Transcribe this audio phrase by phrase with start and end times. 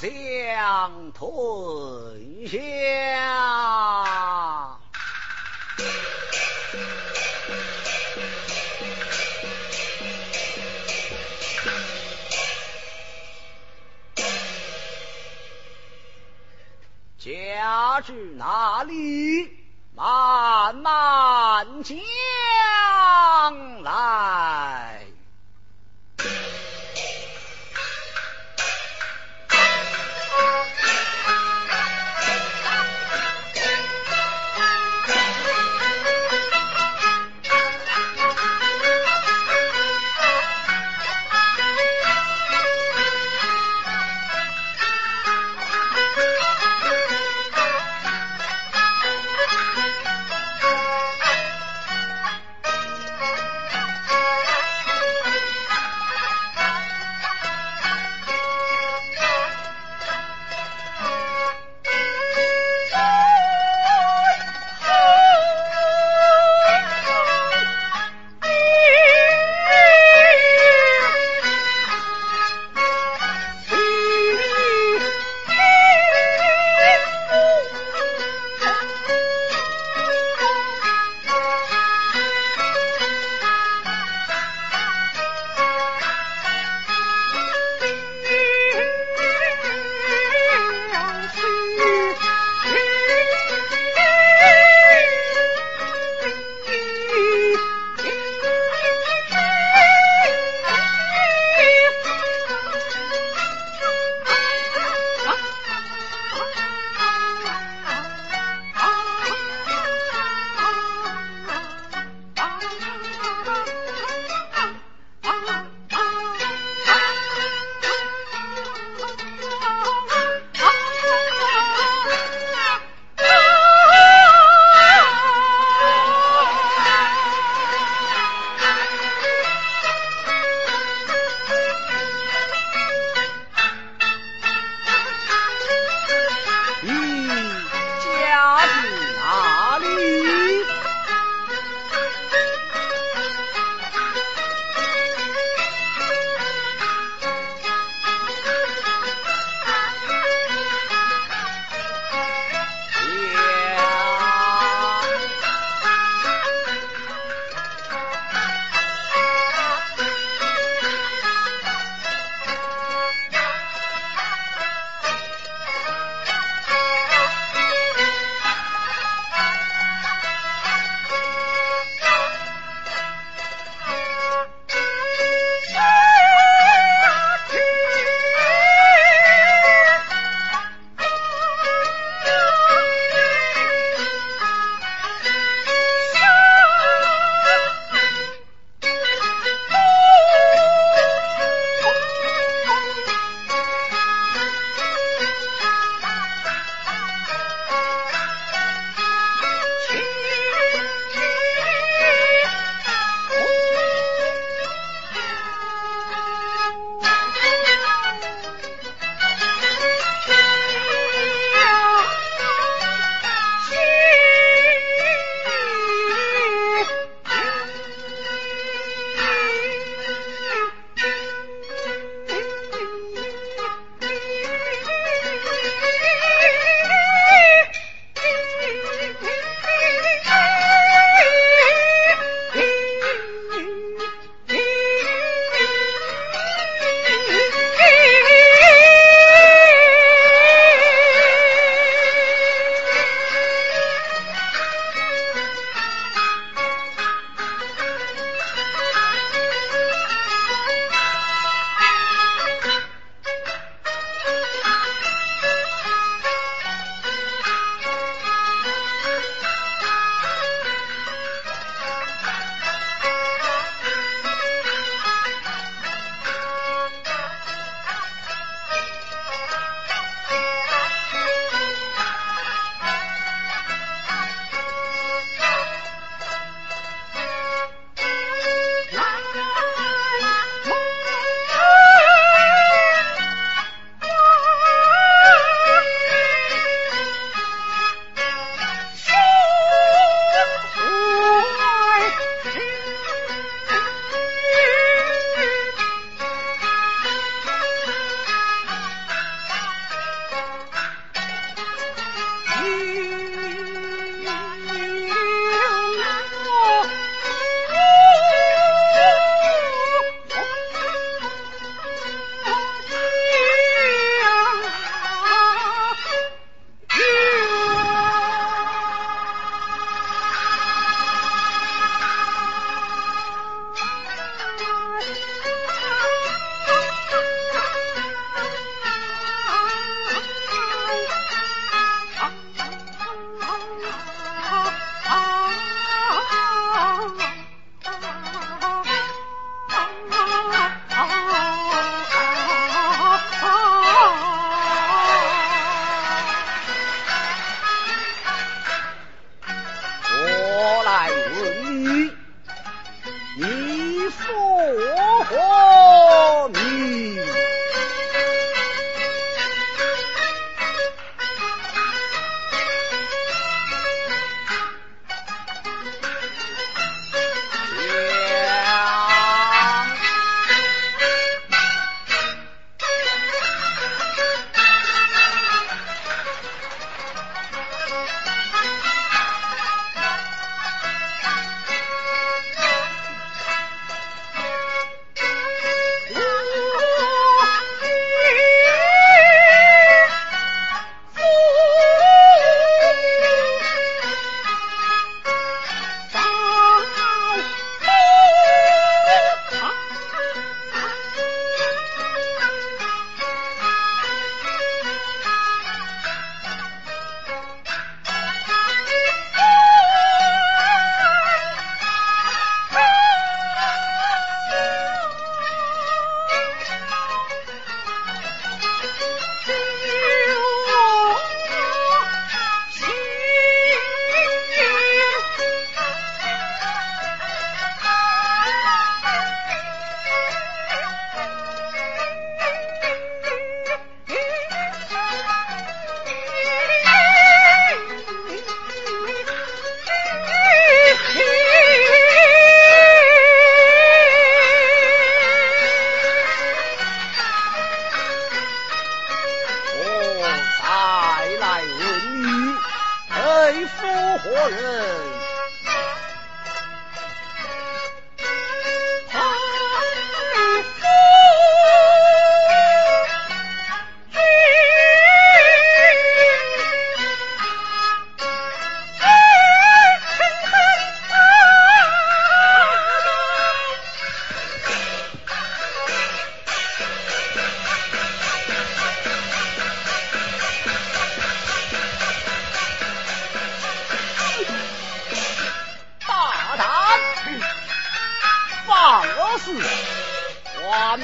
[0.00, 2.58] 将退下。
[17.18, 19.50] 家至哪里？
[19.96, 21.96] 慢慢讲
[23.82, 24.67] 来。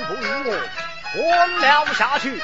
[0.06, 0.14] 不，
[1.16, 2.42] 我吞了下去。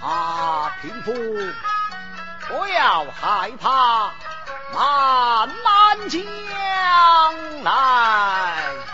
[0.00, 1.12] 马平夫，
[2.48, 4.12] 不要害怕，
[4.72, 6.22] 慢慢将
[7.62, 8.87] 来。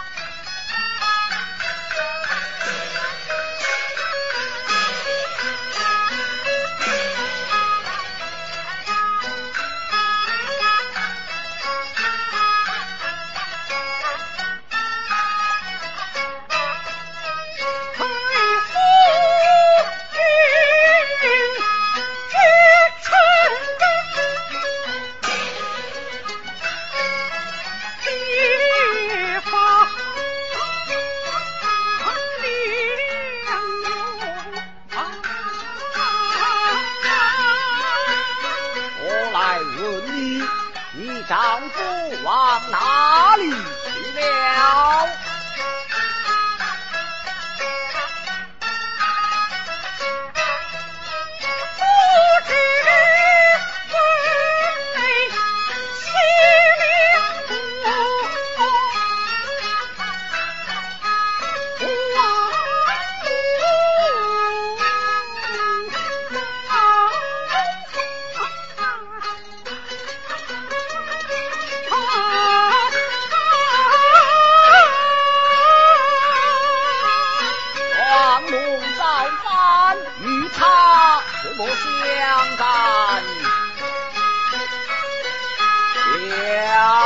[86.36, 87.03] 了。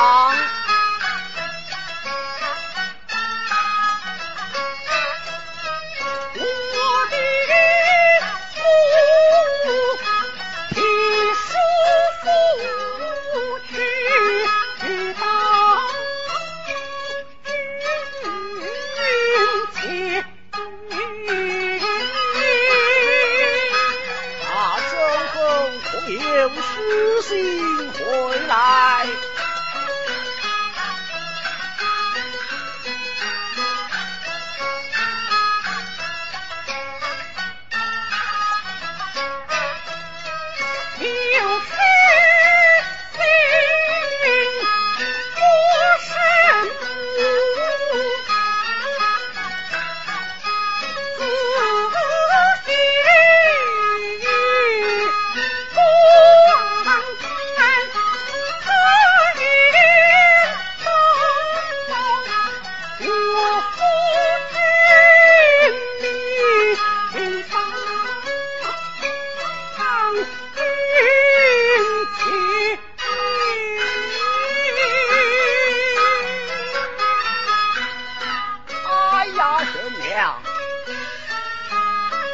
[79.12, 79.74] 哎呀，爹
[80.08, 80.42] 娘，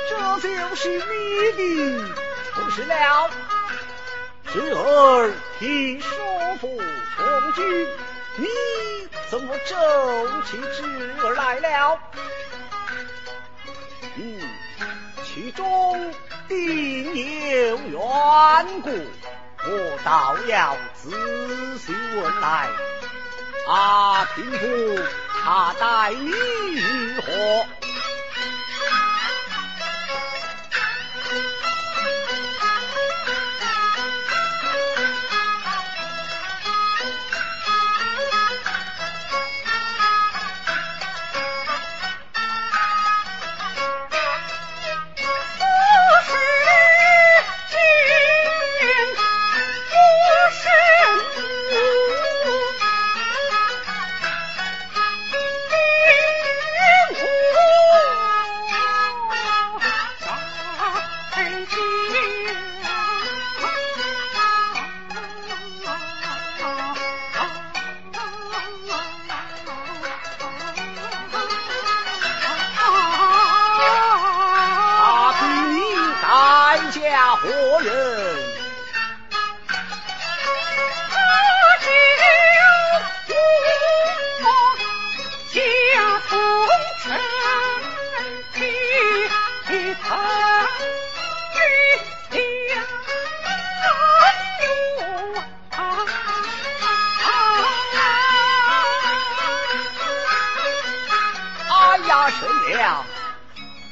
[0.09, 1.03] 这就是你
[1.53, 1.59] 的
[2.55, 3.31] 不是了。
[4.53, 6.07] 侄儿替叔
[6.61, 7.89] 父问君，
[8.37, 8.47] 你
[9.29, 9.75] 怎么皱
[10.43, 10.83] 起侄
[11.23, 11.99] 儿来了？
[14.17, 14.41] 嗯，
[15.25, 16.15] 其中。
[16.49, 17.15] 定
[17.51, 18.01] 有缘
[18.83, 18.91] 故，
[19.67, 21.11] 我倒要仔
[21.79, 22.69] 细问来。
[23.67, 25.03] 阿平夫，
[25.43, 27.67] 他待你如何？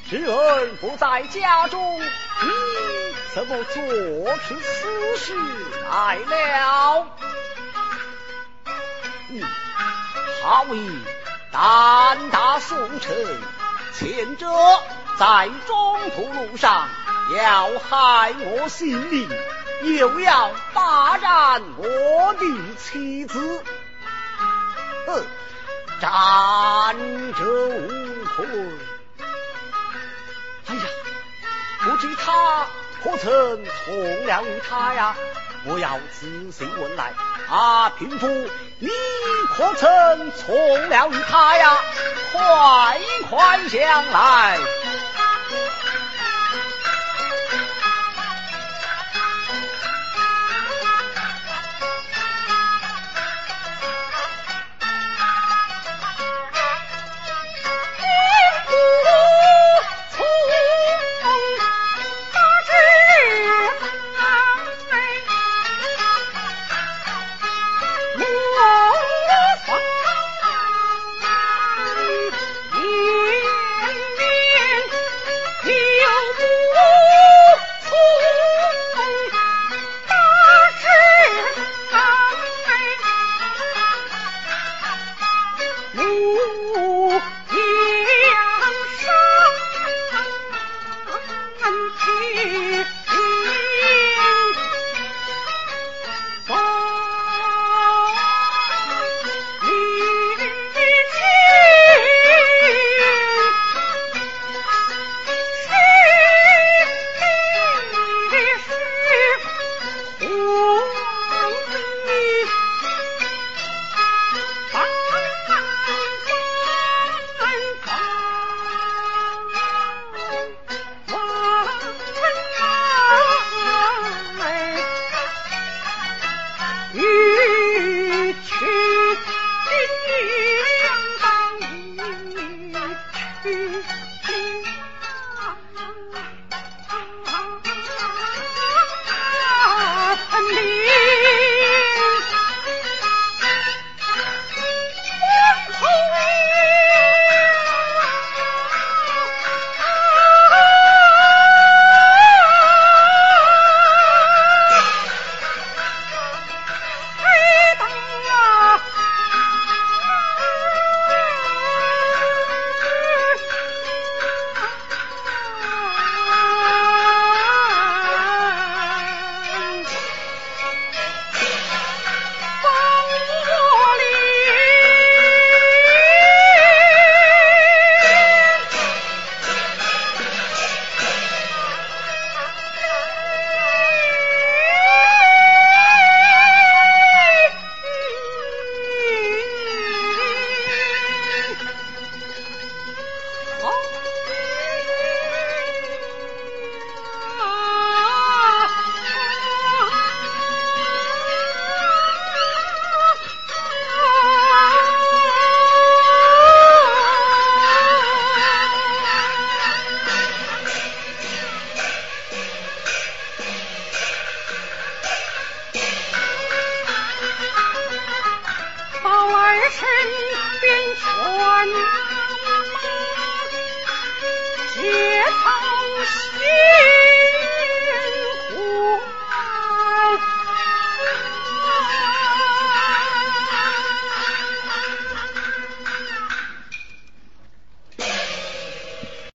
[0.08, 2.48] 知恩不在家中，你
[3.34, 3.74] 怎么做
[4.38, 5.34] 出私事
[5.90, 7.06] 来了？
[9.30, 9.42] 嗯，
[10.42, 10.98] 好意
[11.50, 13.14] 胆大宋臣，
[13.94, 14.46] 前者
[15.18, 16.88] 在中途路上
[17.34, 19.28] 要害我性命，
[19.82, 23.64] 又要霸占我的妻子，
[25.06, 25.24] 哼，
[26.00, 26.94] 战
[27.34, 28.12] 者无
[30.68, 30.82] 哎呀。
[31.84, 32.64] 不知他
[33.02, 35.16] 可曾从了于他呀？
[35.64, 37.12] 我要仔细问来。
[37.48, 38.28] 啊，贫妇，
[38.78, 38.88] 你
[39.48, 41.76] 可曾从了于他呀？
[42.32, 44.58] 快快讲来。